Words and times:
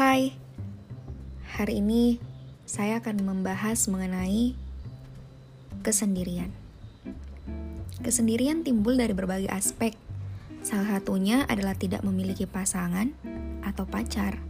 Hai, 0.00 0.32
hari 1.60 1.84
ini 1.84 2.16
saya 2.64 3.04
akan 3.04 3.20
membahas 3.20 3.84
mengenai 3.84 4.56
kesendirian. 5.84 6.48
Kesendirian 8.00 8.64
timbul 8.64 8.96
dari 8.96 9.12
berbagai 9.12 9.52
aspek. 9.52 9.92
Salah 10.64 10.96
satunya 10.96 11.44
adalah 11.52 11.76
tidak 11.76 12.00
memiliki 12.00 12.48
pasangan 12.48 13.12
atau 13.60 13.84
pacar. 13.84 14.40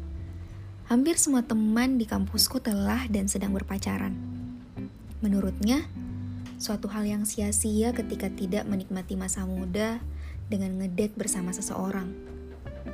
Hampir 0.87 1.19
semua 1.19 1.43
teman 1.43 1.99
di 1.99 2.07
kampusku 2.07 2.63
telah 2.63 3.11
dan 3.11 3.27
sedang 3.27 3.51
berpacaran. 3.51 4.15
Menurutnya, 5.19 5.83
suatu 6.63 6.87
hal 6.95 7.11
yang 7.11 7.27
sia-sia 7.27 7.91
ketika 7.91 8.31
tidak 8.31 8.71
menikmati 8.71 9.19
masa 9.19 9.43
muda 9.43 9.99
dengan 10.47 10.79
ngedate 10.79 11.19
bersama 11.19 11.51
seseorang. 11.51 12.39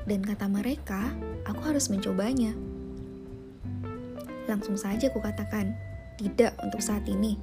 Dan 0.06 0.22
kata 0.22 0.46
mereka, 0.46 1.10
aku 1.42 1.60
harus 1.66 1.90
mencobanya. 1.90 2.54
Langsung 4.46 4.78
saja 4.78 5.10
ku 5.10 5.18
katakan, 5.18 5.74
tidak 6.16 6.54
untuk 6.62 6.78
saat 6.78 7.02
ini. 7.10 7.34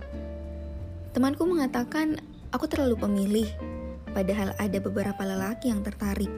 Temanku 1.12 1.44
mengatakan 1.44 2.18
aku 2.56 2.66
terlalu 2.72 2.96
pemilih, 2.96 3.50
padahal 4.16 4.56
ada 4.56 4.80
beberapa 4.80 5.22
lelaki 5.28 5.70
yang 5.70 5.84
tertarik. 5.84 6.32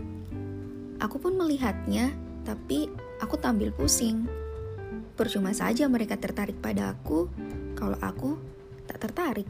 Aku 0.97 1.21
pun 1.21 1.37
melihatnya, 1.37 2.09
tapi 2.41 2.89
aku 3.21 3.37
tampil 3.37 3.69
pusing. 3.69 4.25
Percuma 5.15 5.53
saja 5.53 5.85
mereka 5.87 6.17
tertarik 6.17 6.57
pada 6.59 6.91
aku, 6.91 7.29
kalau 7.77 7.95
aku 8.01 8.35
tak 8.89 8.99
tertarik. 8.99 9.47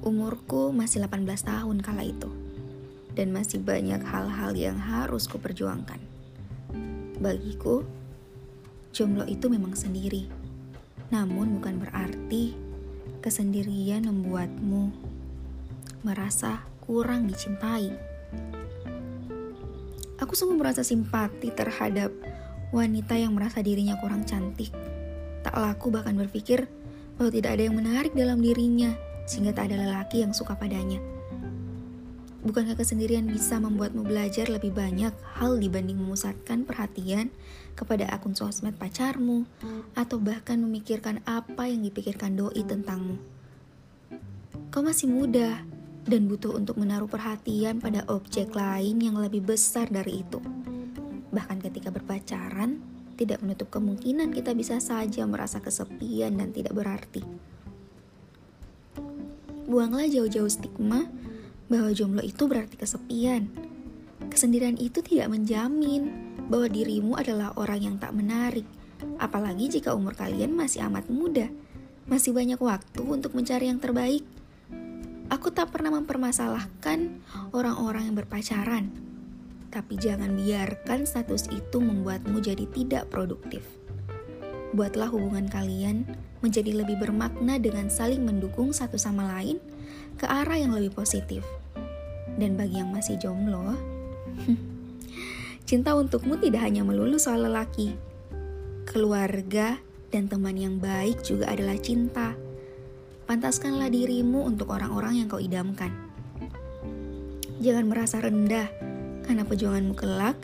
Umurku 0.00 0.72
masih 0.72 1.02
18 1.04 1.24
tahun 1.44 1.76
kala 1.82 2.04
itu 2.04 2.49
dan 3.14 3.34
masih 3.34 3.58
banyak 3.62 4.00
hal-hal 4.02 4.52
yang 4.54 4.78
harus 4.78 5.26
kuperjuangkan. 5.26 5.98
Bagiku, 7.20 7.84
jomblo 8.94 9.26
itu 9.26 9.46
memang 9.50 9.74
sendiri. 9.74 10.30
Namun 11.10 11.58
bukan 11.58 11.82
berarti 11.82 12.54
kesendirian 13.20 14.06
membuatmu 14.06 14.94
merasa 16.06 16.64
kurang 16.80 17.28
dicintai. 17.28 17.92
Aku 20.20 20.32
sungguh 20.36 20.56
merasa 20.56 20.84
simpati 20.84 21.52
terhadap 21.52 22.12
wanita 22.70 23.18
yang 23.18 23.34
merasa 23.34 23.60
dirinya 23.60 23.98
kurang 23.98 24.22
cantik. 24.24 24.70
Tak 25.40 25.56
laku 25.56 25.90
bahkan 25.90 26.14
berpikir 26.14 26.68
bahwa 27.18 27.30
tidak 27.32 27.58
ada 27.58 27.62
yang 27.68 27.76
menarik 27.76 28.12
dalam 28.14 28.40
dirinya 28.40 28.94
sehingga 29.28 29.52
tak 29.52 29.72
ada 29.72 29.82
lelaki 29.84 30.22
yang 30.24 30.32
suka 30.32 30.56
padanya. 30.56 31.00
Bukankah 32.40 32.72
kesendirian 32.72 33.28
bisa 33.28 33.60
membuatmu 33.60 34.00
belajar 34.00 34.48
lebih 34.48 34.72
banyak 34.72 35.12
hal 35.36 35.60
dibanding 35.60 36.00
memusatkan 36.00 36.64
perhatian 36.64 37.28
kepada 37.76 38.08
akun 38.08 38.32
sosmed 38.32 38.80
pacarmu 38.80 39.44
atau 39.92 40.16
bahkan 40.16 40.56
memikirkan 40.56 41.20
apa 41.28 41.68
yang 41.68 41.84
dipikirkan 41.84 42.40
doi 42.40 42.64
tentangmu? 42.64 43.20
Kau 44.72 44.80
masih 44.80 45.12
muda 45.12 45.60
dan 46.08 46.32
butuh 46.32 46.56
untuk 46.56 46.80
menaruh 46.80 47.12
perhatian 47.12 47.76
pada 47.76 48.08
objek 48.08 48.56
lain 48.56 48.96
yang 49.04 49.20
lebih 49.20 49.44
besar 49.44 49.92
dari 49.92 50.24
itu. 50.24 50.40
Bahkan 51.28 51.60
ketika 51.60 51.92
berpacaran, 51.92 52.80
tidak 53.20 53.44
menutup 53.44 53.68
kemungkinan 53.68 54.32
kita 54.32 54.56
bisa 54.56 54.80
saja 54.80 55.28
merasa 55.28 55.60
kesepian 55.60 56.40
dan 56.40 56.56
tidak 56.56 56.72
berarti. 56.72 57.20
Buanglah 59.68 60.08
jauh-jauh 60.08 60.48
stigma 60.48 61.04
bahwa 61.70 61.94
jomblo 61.94 62.20
itu 62.20 62.50
berarti 62.50 62.74
kesepian. 62.74 63.46
Kesendirian 64.28 64.76
itu 64.76 65.00
tidak 65.00 65.30
menjamin 65.30 66.10
bahwa 66.50 66.66
dirimu 66.66 67.14
adalah 67.16 67.54
orang 67.56 67.80
yang 67.80 67.96
tak 67.96 68.12
menarik, 68.12 68.66
apalagi 69.22 69.80
jika 69.80 69.94
umur 69.94 70.12
kalian 70.18 70.52
masih 70.52 70.84
amat 70.90 71.06
muda. 71.08 71.48
Masih 72.10 72.34
banyak 72.34 72.58
waktu 72.58 73.00
untuk 73.06 73.32
mencari 73.38 73.70
yang 73.70 73.78
terbaik. 73.78 74.26
Aku 75.30 75.54
tak 75.54 75.70
pernah 75.70 75.94
mempermasalahkan 75.94 77.22
orang-orang 77.54 78.10
yang 78.10 78.18
berpacaran, 78.18 78.90
tapi 79.70 79.94
jangan 79.94 80.34
biarkan 80.34 81.06
status 81.06 81.46
itu 81.54 81.78
membuatmu 81.78 82.42
jadi 82.42 82.66
tidak 82.74 83.14
produktif. 83.14 83.79
Buatlah 84.70 85.10
hubungan 85.10 85.50
kalian 85.50 86.06
menjadi 86.46 86.70
lebih 86.70 87.02
bermakna 87.02 87.58
dengan 87.58 87.90
saling 87.90 88.22
mendukung 88.22 88.70
satu 88.70 88.94
sama 88.94 89.26
lain 89.26 89.58
ke 90.14 90.30
arah 90.30 90.54
yang 90.54 90.70
lebih 90.70 90.94
positif. 90.94 91.42
Dan 92.38 92.54
bagi 92.54 92.78
yang 92.78 92.94
masih 92.94 93.18
jomblo, 93.18 93.74
cinta 95.68 95.98
untukmu 95.98 96.38
tidak 96.38 96.62
hanya 96.62 96.86
melulu 96.86 97.18
soal 97.18 97.50
lelaki. 97.50 97.98
Keluarga 98.86 99.82
dan 100.14 100.30
teman 100.30 100.54
yang 100.54 100.78
baik 100.78 101.26
juga 101.26 101.50
adalah 101.50 101.74
cinta. 101.82 102.38
Pantaskanlah 103.26 103.90
dirimu 103.90 104.46
untuk 104.46 104.70
orang-orang 104.70 105.22
yang 105.22 105.26
kau 105.26 105.42
idamkan. 105.42 105.90
Jangan 107.58 107.86
merasa 107.90 108.22
rendah, 108.22 108.70
karena 109.26 109.42
perjuanganmu 109.46 109.94
kelak 109.98 110.38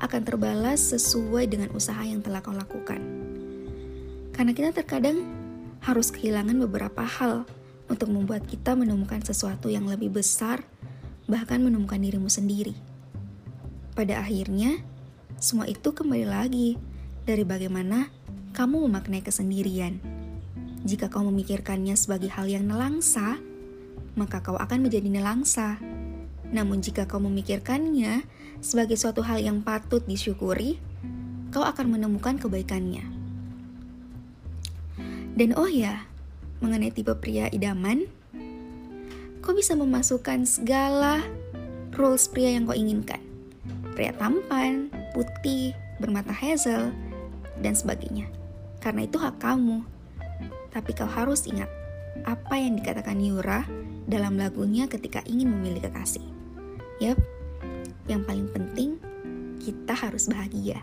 akan 0.00 0.22
terbalas 0.24 0.92
sesuai 0.92 1.48
dengan 1.48 1.70
usaha 1.72 2.00
yang 2.04 2.20
telah 2.20 2.44
kau 2.44 2.52
lakukan. 2.52 3.27
Karena 4.38 4.54
kita 4.54 4.70
terkadang 4.70 5.18
harus 5.82 6.14
kehilangan 6.14 6.54
beberapa 6.62 7.02
hal 7.02 7.42
untuk 7.90 8.06
membuat 8.14 8.46
kita 8.46 8.78
menemukan 8.78 9.18
sesuatu 9.18 9.66
yang 9.66 9.90
lebih 9.90 10.14
besar 10.14 10.62
bahkan 11.26 11.58
menemukan 11.58 11.98
dirimu 11.98 12.30
sendiri. 12.30 12.78
Pada 13.98 14.22
akhirnya, 14.22 14.78
semua 15.42 15.66
itu 15.66 15.90
kembali 15.90 16.22
lagi 16.22 16.78
dari 17.26 17.42
bagaimana 17.42 18.14
kamu 18.54 18.86
memaknai 18.86 19.26
kesendirian. 19.26 19.98
Jika 20.86 21.10
kau 21.10 21.26
memikirkannya 21.26 21.98
sebagai 21.98 22.30
hal 22.30 22.46
yang 22.46 22.62
nelangsa, 22.70 23.42
maka 24.14 24.38
kau 24.38 24.54
akan 24.54 24.86
menjadi 24.86 25.10
nelangsa. 25.10 25.82
Namun 26.54 26.78
jika 26.78 27.10
kau 27.10 27.18
memikirkannya 27.18 28.22
sebagai 28.62 28.94
suatu 28.94 29.26
hal 29.26 29.42
yang 29.42 29.66
patut 29.66 30.06
disyukuri, 30.06 30.78
kau 31.50 31.66
akan 31.66 31.98
menemukan 31.98 32.38
kebaikannya. 32.38 33.17
Dan 35.38 35.54
oh 35.54 35.70
ya, 35.70 36.02
mengenai 36.58 36.90
tipe 36.90 37.14
pria 37.14 37.46
idaman, 37.54 38.10
kau 39.38 39.54
bisa 39.54 39.78
memasukkan 39.78 40.42
segala 40.42 41.22
rules 41.94 42.26
pria 42.26 42.58
yang 42.58 42.66
kau 42.66 42.74
inginkan. 42.74 43.22
Pria 43.94 44.10
tampan, 44.18 44.90
putih, 45.14 45.78
bermata 46.02 46.34
hazel, 46.34 46.90
dan 47.62 47.78
sebagainya. 47.78 48.26
Karena 48.82 49.06
itu 49.06 49.14
hak 49.14 49.38
kamu. 49.38 49.86
Tapi 50.74 50.90
kau 50.98 51.06
harus 51.06 51.46
ingat 51.46 51.70
apa 52.26 52.58
yang 52.58 52.74
dikatakan 52.74 53.22
Yura 53.22 53.62
dalam 54.10 54.42
lagunya 54.42 54.90
ketika 54.90 55.22
ingin 55.22 55.54
memilih 55.54 55.86
kekasih. 55.86 56.26
Yap, 56.98 57.18
yang 58.10 58.26
paling 58.26 58.50
penting 58.50 58.98
kita 59.62 59.94
harus 59.94 60.26
bahagia. 60.26 60.82